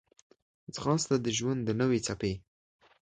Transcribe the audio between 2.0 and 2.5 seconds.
څپې